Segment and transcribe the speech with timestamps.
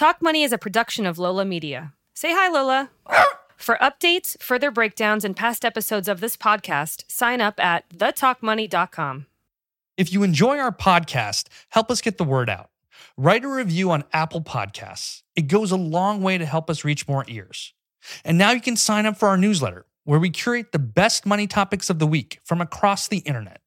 [0.00, 1.92] Talk Money is a production of Lola Media.
[2.14, 2.88] Say hi, Lola.
[3.58, 9.26] For updates, further breakdowns, and past episodes of this podcast, sign up at thetalkmoney.com.
[9.98, 12.70] If you enjoy our podcast, help us get the word out.
[13.18, 15.20] Write a review on Apple Podcasts.
[15.36, 17.74] It goes a long way to help us reach more ears.
[18.24, 21.46] And now you can sign up for our newsletter, where we curate the best money
[21.46, 23.60] topics of the week from across the internet.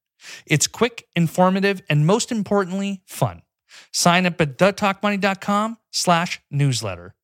[0.48, 3.43] It's quick, informative, and most importantly, fun.
[3.92, 7.16] Sign up at thetalkmoney.com slash newsletter.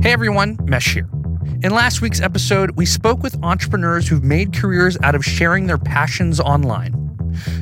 [0.00, 1.08] Hey everyone, Mesh here.
[1.62, 5.78] In last week's episode, we spoke with entrepreneurs who've made careers out of sharing their
[5.78, 6.94] passions online.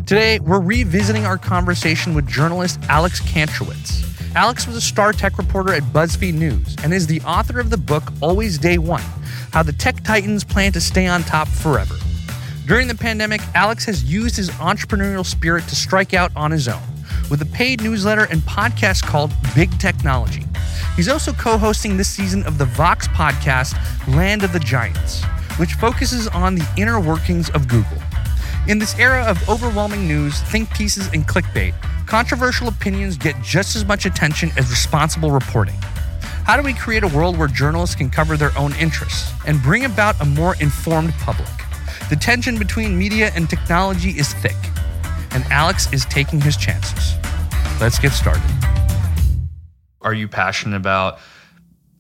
[0.06, 4.04] Today, we're revisiting our conversation with journalist Alex Kantrowitz.
[4.34, 7.78] Alex was a star tech reporter at BuzzFeed News and is the author of the
[7.78, 9.02] book Always Day One
[9.52, 11.96] How the Tech Titans Plan to Stay on Top Forever.
[12.66, 16.82] During the pandemic, Alex has used his entrepreneurial spirit to strike out on his own
[17.30, 20.42] with a paid newsletter and podcast called Big Technology.
[20.96, 23.76] He's also co hosting this season of the Vox podcast,
[24.12, 25.22] Land of the Giants,
[25.58, 27.98] which focuses on the inner workings of Google.
[28.66, 31.72] In this era of overwhelming news, think pieces, and clickbait,
[32.08, 35.76] controversial opinions get just as much attention as responsible reporting.
[36.42, 39.84] How do we create a world where journalists can cover their own interests and bring
[39.84, 41.46] about a more informed public?
[42.08, 44.54] The tension between media and technology is thick,
[45.32, 47.16] and Alex is taking his chances.
[47.80, 48.48] Let's get started.
[50.02, 51.18] Are you passionate about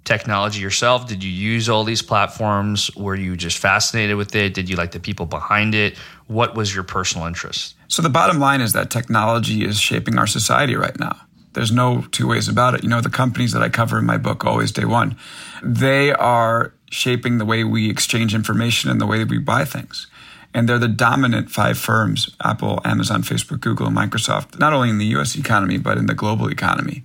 [0.04, 1.08] technology yourself?
[1.08, 2.88] Did you use all these platforms?
[2.94, 4.54] Were you just fascinated with it?
[4.54, 5.96] Did you like the people behind it?
[6.28, 7.74] What was your personal interest?
[7.88, 11.25] So, the bottom line is that technology is shaping our society right now.
[11.56, 12.82] There's no two ways about it.
[12.82, 15.16] You know, the companies that I cover in my book, Always Day One,
[15.62, 20.06] they are shaping the way we exchange information and the way we buy things.
[20.52, 24.98] And they're the dominant five firms Apple, Amazon, Facebook, Google, and Microsoft, not only in
[24.98, 27.04] the US economy, but in the global economy.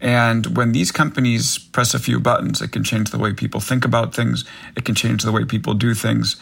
[0.00, 3.84] And when these companies press a few buttons, it can change the way people think
[3.84, 4.44] about things,
[4.76, 6.36] it can change the way people do things.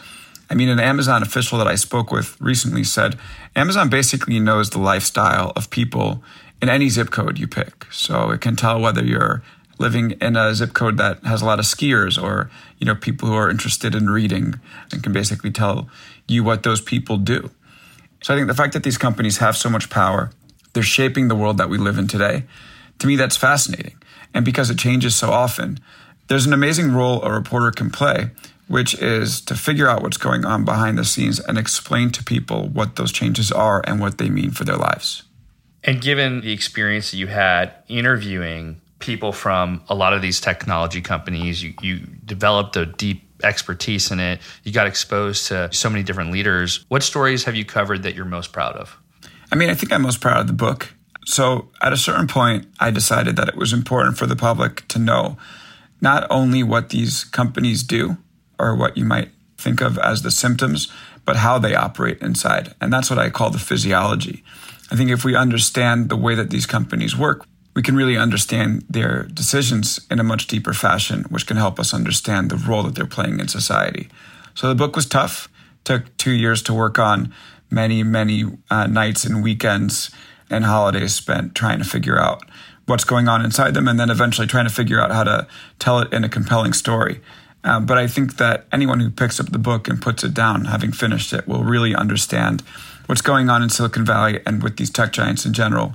[0.51, 3.17] I mean, an Amazon official that I spoke with recently said
[3.55, 6.21] Amazon basically knows the lifestyle of people
[6.63, 7.85] in any zip code you pick.
[7.91, 9.43] So it can tell whether you're
[9.77, 13.27] living in a zip code that has a lot of skiers or, you know, people
[13.27, 14.59] who are interested in reading
[14.91, 15.89] and can basically tell
[16.27, 17.51] you what those people do.
[18.23, 20.31] So I think the fact that these companies have so much power,
[20.71, 22.43] they're shaping the world that we live in today
[22.99, 23.95] to me, that's fascinating.
[24.33, 25.79] And because it changes so often,
[26.27, 28.31] there's an amazing role a reporter can play,
[28.67, 32.69] which is to figure out what's going on behind the scenes and explain to people
[32.69, 35.23] what those changes are and what they mean for their lives.
[35.83, 41.01] And given the experience that you had interviewing people from a lot of these technology
[41.01, 46.03] companies, you, you developed a deep expertise in it, you got exposed to so many
[46.03, 46.85] different leaders.
[46.87, 48.97] What stories have you covered that you're most proud of?
[49.51, 50.93] I mean, I think I'm most proud of the book
[51.25, 54.99] so at a certain point, I decided that it was important for the public to
[54.99, 55.37] know
[56.01, 58.17] not only what these companies do
[58.59, 60.91] or what you might think of as the symptoms,
[61.25, 62.75] but how they operate inside.
[62.81, 64.43] And that's what I call the physiology.
[64.93, 68.85] I think if we understand the way that these companies work, we can really understand
[68.87, 72.93] their decisions in a much deeper fashion, which can help us understand the role that
[72.93, 74.07] they're playing in society.
[74.53, 75.49] So the book was tough.
[75.83, 77.33] Took two years to work on,
[77.71, 80.11] many, many uh, nights and weekends
[80.51, 82.43] and holidays spent trying to figure out
[82.85, 85.47] what's going on inside them and then eventually trying to figure out how to
[85.79, 87.19] tell it in a compelling story.
[87.63, 90.65] Um, but I think that anyone who picks up the book and puts it down,
[90.65, 92.61] having finished it, will really understand
[93.07, 95.93] what's going on in Silicon Valley and with these tech giants in general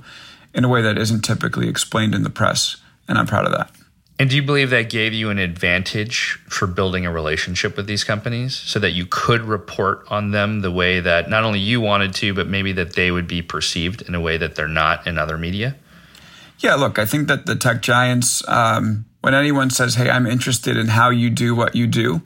[0.53, 2.77] in a way that isn't typically explained in the press.
[3.07, 3.71] And I'm proud of that.
[4.19, 8.03] And do you believe that gave you an advantage for building a relationship with these
[8.03, 12.13] companies so that you could report on them the way that not only you wanted
[12.15, 15.17] to, but maybe that they would be perceived in a way that they're not in
[15.17, 15.77] other media?
[16.59, 20.75] Yeah, look, I think that the tech giants, um, when anyone says, hey, I'm interested
[20.75, 22.21] in how you do what you do,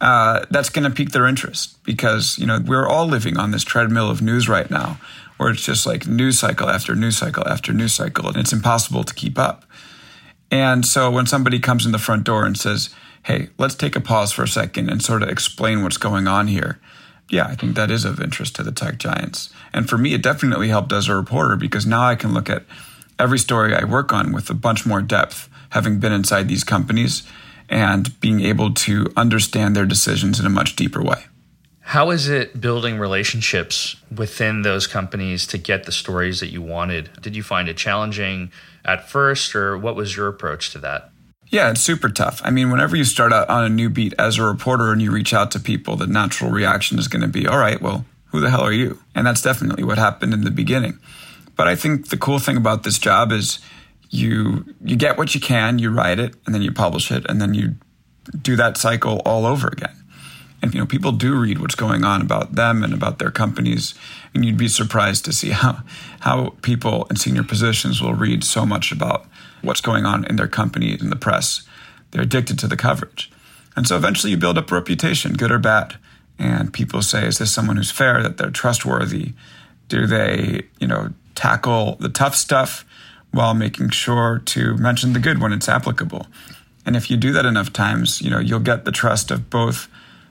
[0.00, 3.64] uh, that's going to pique their interest because, you know, we're all living on this
[3.64, 4.98] treadmill of news right now
[5.36, 9.04] where it's just like news cycle after news cycle after news cycle, and it's impossible
[9.04, 9.64] to keep up.
[10.50, 12.90] And so when somebody comes in the front door and says,
[13.22, 16.48] hey, let's take a pause for a second and sort of explain what's going on
[16.48, 16.78] here.
[17.30, 19.50] Yeah, I think that is of interest to the tech giants.
[19.72, 22.64] And for me, it definitely helped as a reporter because now I can look at
[23.18, 27.22] every story I work on with a bunch more depth, having been inside these companies
[27.70, 31.24] and being able to understand their decisions in a much deeper way.
[31.80, 37.10] How is it building relationships within those companies to get the stories that you wanted?
[37.22, 38.52] Did you find it challenging?
[38.84, 41.10] at first, or what was your approach to that?
[41.48, 42.40] Yeah, it's super tough.
[42.44, 45.10] I mean, whenever you start out on a new beat as a reporter and you
[45.10, 48.40] reach out to people, the natural reaction is going to be, all right, well, who
[48.40, 49.00] the hell are you?
[49.14, 50.98] And that's definitely what happened in the beginning.
[51.56, 53.58] But I think the cool thing about this job is
[54.10, 57.40] you you get what you can, you write it, and then you publish it, and
[57.40, 57.76] then you
[58.42, 59.96] do that cycle all over again.
[60.62, 63.94] And you know, people do read what's going on about them and about their companies,
[64.34, 65.82] and you'd be surprised to see how
[66.20, 69.26] how people in senior positions will read so much about
[69.62, 71.62] what's going on in their company in the press.
[72.10, 73.30] They're addicted to the coverage.
[73.76, 75.96] And so eventually you build up a reputation, good or bad.
[76.38, 79.34] And people say, is this someone who's fair, that they're trustworthy?
[79.88, 82.84] Do they, you know, tackle the tough stuff
[83.32, 86.26] while making sure to mention the good when it's applicable?
[86.86, 89.88] And if you do that enough times, you know, you'll get the trust of both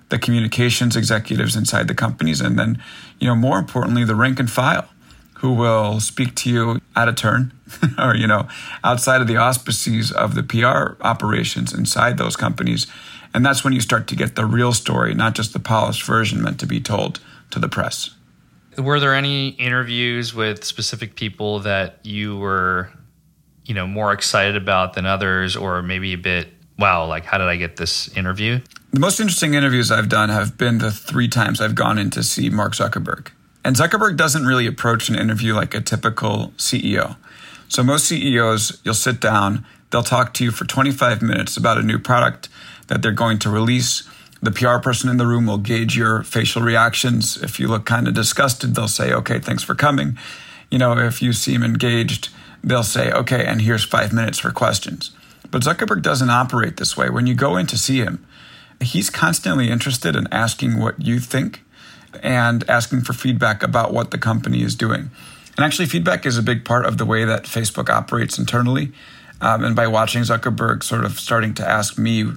[0.10, 2.82] the communications executives inside the companies and then,
[3.20, 4.90] you know, more importantly, the rank and file
[5.36, 7.54] who will speak to you at a turn
[7.98, 8.48] or, you know,
[8.84, 12.88] outside of the auspices of the PR operations inside those companies.
[13.34, 16.42] And that's when you start to get the real story, not just the polished version
[16.42, 17.20] meant to be told
[17.52, 18.10] to the press.
[18.80, 22.90] Were there any interviews with specific people that you were,
[23.66, 26.48] you know, more excited about than others, or maybe a bit,
[26.78, 28.60] wow, like how did I get this interview?
[28.92, 32.24] The most interesting interviews I've done have been the three times I've gone in to
[32.24, 33.30] see Mark Zuckerberg.
[33.64, 37.18] And Zuckerberg doesn't really approach an interview like a typical CEO.
[37.68, 41.84] So most CEOs, you'll sit down, they'll talk to you for 25 minutes about a
[41.84, 42.50] new product
[42.88, 44.10] that they're going to release.
[44.42, 47.38] The PR person in the room will gauge your facial reactions.
[47.38, 50.18] If you look kind of disgusted, they'll say, okay, thanks for coming.
[50.72, 52.30] You know, if you seem engaged,
[52.64, 55.12] they'll say, okay, and here's five minutes for questions.
[55.52, 57.10] But Zuckerberg doesn't operate this way.
[57.10, 58.26] When you go in to see him,
[58.80, 61.64] he's constantly interested in asking what you think
[62.24, 65.12] and asking for feedback about what the company is doing.
[65.58, 68.94] And actually, feedback is a big part of the way that Facebook operates internally.
[69.42, 72.32] Um, and by watching Zuckerberg sort of starting to ask me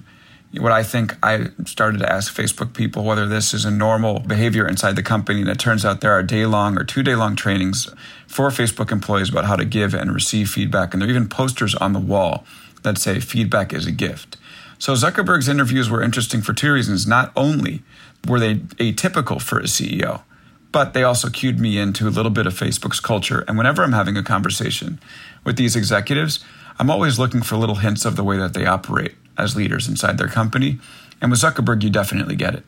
[0.58, 4.66] what I think, I started to ask Facebook people whether this is a normal behavior
[4.68, 5.40] inside the company.
[5.40, 7.88] And it turns out there are day long or two day long trainings
[8.26, 10.92] for Facebook employees about how to give and receive feedback.
[10.92, 12.44] And there are even posters on the wall
[12.82, 14.36] that say feedback is a gift.
[14.78, 17.06] So Zuckerberg's interviews were interesting for two reasons.
[17.06, 17.82] Not only
[18.28, 20.22] were they atypical for a CEO,
[20.70, 23.44] but they also cued me into a little bit of Facebook's culture.
[23.46, 25.00] And whenever I'm having a conversation
[25.44, 26.44] with these executives,
[26.78, 30.18] I'm always looking for little hints of the way that they operate as leaders inside
[30.18, 30.78] their company.
[31.20, 32.64] And with Zuckerberg, you definitely get it.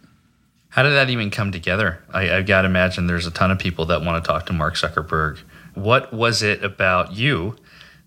[0.70, 2.02] How did that even come together?
[2.12, 4.52] I, have got to imagine there's a ton of people that want to talk to
[4.52, 5.38] Mark Zuckerberg.
[5.74, 7.56] What was it about you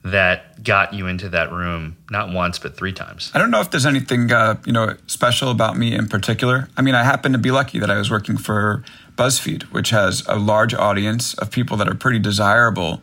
[0.03, 3.31] that got you into that room not once but three times?
[3.33, 6.67] I don't know if there's anything uh, you know special about me in particular.
[6.75, 8.83] I mean, I happen to be lucky that I was working for
[9.15, 13.01] BuzzFeed, which has a large audience of people that are pretty desirable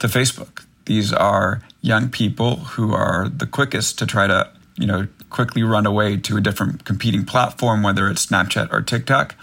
[0.00, 0.64] to Facebook.
[0.86, 5.86] These are young people who are the quickest to try to you know quickly run
[5.86, 9.34] away to a different competing platform, whether it's Snapchat or TikTok.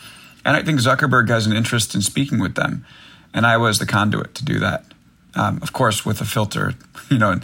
[0.44, 2.86] And I think Zuckerberg has an interest in speaking with them,
[3.34, 4.86] and I was the conduit to do that
[5.36, 6.74] um, of course, with a filter,
[7.10, 7.40] you know,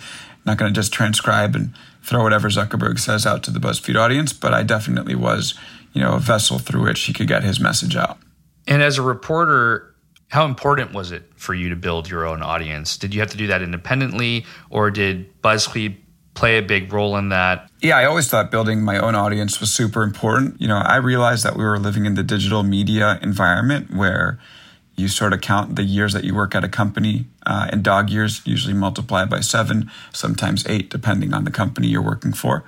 [0.46, 1.74] not going to just transcribe and
[2.04, 5.54] throw whatever Zuckerberg says out to the BuzzFeed audience, but I definitely was,
[5.94, 8.18] you know, a vessel through which he could get his message out.
[8.66, 9.94] And as a reporter,
[10.30, 12.98] how important was it for you to build your own audience?
[12.98, 15.98] Did you have to do that independently, or did BuzzFeed
[16.38, 17.70] play a big role in that?
[17.82, 20.62] Yeah, I always thought building my own audience was super important.
[20.62, 24.40] You know, I realized that we were living in the digital media environment where
[24.96, 28.10] you sort of count the years that you work at a company uh, in dog
[28.10, 32.64] years, usually multiply by seven, sometimes eight, depending on the company you're working for.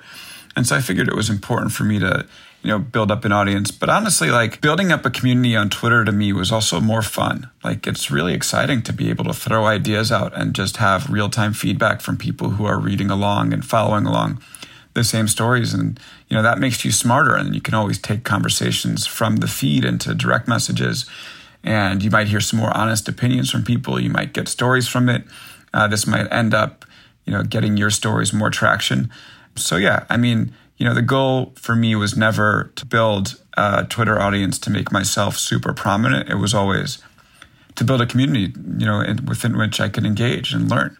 [0.56, 2.26] And so I figured it was important for me to,
[2.62, 3.70] you know, build up an audience.
[3.70, 7.50] But honestly, like building up a community on Twitter to me was also more fun.
[7.64, 11.30] Like it's really exciting to be able to throw ideas out and just have real
[11.30, 14.42] time feedback from people who are reading along and following along
[14.94, 15.72] the same stories.
[15.72, 15.98] And,
[16.28, 17.34] you know, that makes you smarter.
[17.34, 21.06] And you can always take conversations from the feed into direct messages
[21.62, 24.00] and you might hear some more honest opinions from people.
[24.00, 25.24] You might get stories from it.
[25.74, 26.84] Uh, this might end up,
[27.24, 29.10] you know, getting your stories more traction.
[29.56, 33.84] So yeah, I mean, you know, the goal for me was never to build a
[33.84, 36.30] Twitter audience to make myself super prominent.
[36.30, 37.02] It was always
[37.76, 40.96] to build a community, you know, within which I could engage and learn,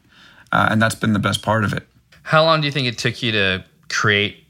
[0.52, 1.88] uh, and that's been the best part of it.
[2.22, 4.44] How long do you think it took you to create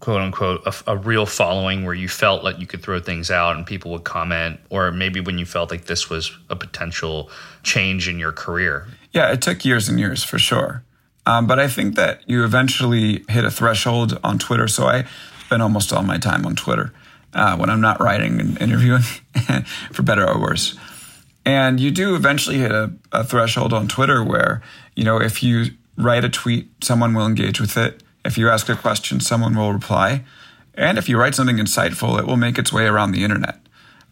[0.00, 3.54] quote unquote a, a, real following where you felt like you could throw things out
[3.54, 7.30] and people would comment or maybe when you felt like this was a potential
[7.62, 10.82] change in your career yeah it took years and years for sure
[11.26, 15.04] um, but i think that you eventually hit a threshold on twitter so i
[15.40, 16.92] spend almost all my time on twitter
[17.34, 19.02] uh, when i'm not writing and interviewing
[19.92, 20.76] for better or worse
[21.44, 24.62] and you do eventually hit a, a threshold on twitter where
[24.94, 28.68] you know if you write a tweet someone will engage with it if you ask
[28.68, 30.24] a question, someone will reply.
[30.74, 33.58] And if you write something insightful, it will make its way around the internet.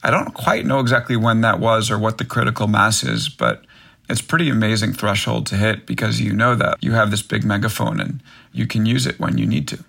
[0.03, 3.65] I don't quite know exactly when that was or what the critical mass is, but
[4.11, 8.01] It's pretty amazing threshold to hit because you know that you have this big megaphone
[8.01, 8.21] and
[8.53, 9.85] you can use it when you need to.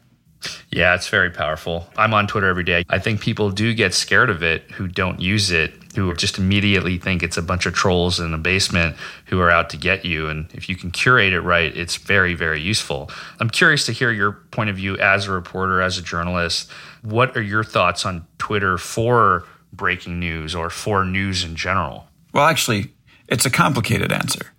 [0.71, 1.87] Yeah, it's very powerful.
[1.97, 2.85] I'm on Twitter every day.
[2.89, 6.97] I think people do get scared of it who don't use it, who just immediately
[6.97, 10.27] think it's a bunch of trolls in the basement who are out to get you.
[10.27, 13.09] And if you can curate it right, it's very, very useful.
[13.39, 16.69] I'm curious to hear your point of view as a reporter, as a journalist.
[17.01, 22.07] What are your thoughts on Twitter for breaking news or for news in general?
[22.33, 22.93] Well, actually,
[23.31, 24.51] it's a complicated answer,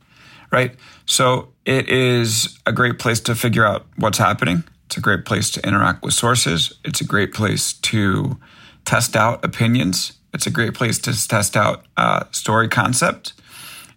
[0.50, 0.74] right?
[1.06, 5.50] So it is a great place to figure out what's happening it's a great place
[5.52, 6.78] to interact with sources.
[6.84, 8.38] It's a great place to
[8.84, 10.12] test out opinions.
[10.34, 13.32] It's a great place to test out uh, story concept.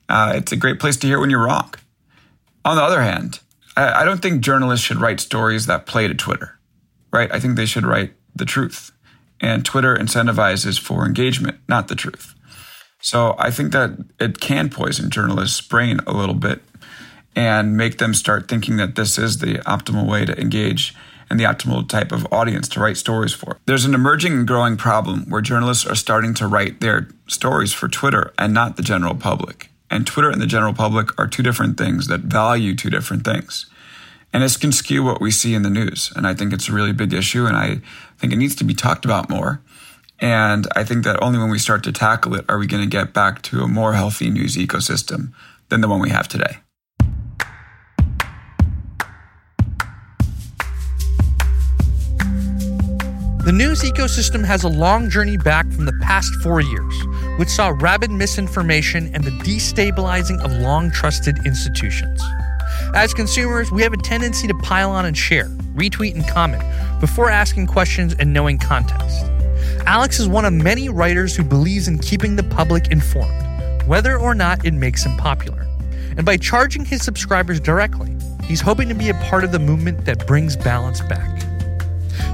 [0.08, 1.74] Uh, it's a great place to hear when you're wrong.
[2.64, 3.42] On the other hand,
[3.76, 6.58] I, I don't think journalists should write stories that play to Twitter,
[7.12, 7.30] right?
[7.30, 8.94] I think they should write the truth.
[9.42, 12.35] And Twitter incentivizes for engagement, not the truth.
[13.06, 16.64] So I think that it can poison journalists' brain a little bit
[17.36, 20.96] and make them start thinking that this is the optimal way to engage
[21.30, 23.60] and the optimal type of audience to write stories for.
[23.68, 27.88] There's an emerging and growing problem where journalists are starting to write their stories for
[27.88, 29.70] Twitter and not the general public.
[29.92, 33.68] And Twitter and the general public are two different things that value two different things.
[34.34, 36.12] And this can skew what we see in the news.
[36.16, 37.46] And I think it's a really big issue.
[37.46, 37.82] And I
[38.18, 39.62] think it needs to be talked about more.
[40.20, 42.90] And I think that only when we start to tackle it are we going to
[42.90, 45.34] get back to a more healthy news ecosystem
[45.70, 46.58] than the one we have today.
[53.46, 56.96] The news ecosystem has a long journey back from the past four years,
[57.38, 62.24] which saw rabid misinformation and the destabilizing of long trusted institutions.
[62.96, 66.64] As consumers, we have a tendency to pile on and share, retweet, and comment
[67.00, 69.26] before asking questions and knowing context.
[69.88, 74.34] Alex is one of many writers who believes in keeping the public informed, whether or
[74.34, 75.68] not it makes him popular.
[76.18, 80.04] And by charging his subscribers directly, he's hoping to be a part of the movement
[80.06, 81.40] that brings balance back.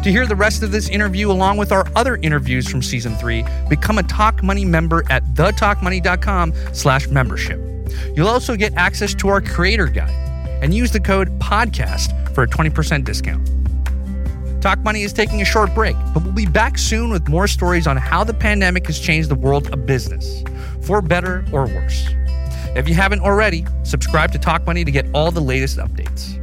[0.04, 3.44] To hear the rest of this interview along with our other interviews from season three,
[3.70, 7.60] become a Talk Money member at thetalkmoney.com slash membership.
[8.16, 10.10] You'll also get access to our creator guide
[10.64, 13.61] and use the code podcast for a 20% discount.
[14.62, 17.88] Talk Money is taking a short break, but we'll be back soon with more stories
[17.88, 20.44] on how the pandemic has changed the world of business,
[20.82, 22.08] for better or worse.
[22.76, 26.38] If you haven't already, subscribe to Talk Money to get all the latest updates.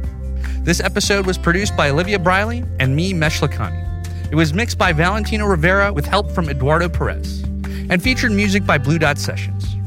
[0.65, 3.85] This episode was produced by Olivia Briley and me, Mesh Lakhani.
[4.29, 7.43] It was mixed by Valentino Rivera with help from Eduardo Perez
[7.89, 9.77] and featured music by Blue Dot Sessions.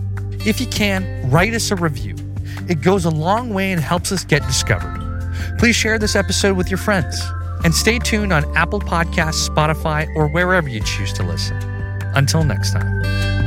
[0.47, 2.17] If you can, write us a review.
[2.67, 5.01] It goes a long way and helps us get discovered.
[5.59, 7.23] Please share this episode with your friends
[7.65, 11.57] and stay tuned on Apple Podcasts, Spotify, or wherever you choose to listen.
[12.15, 13.42] Until next time.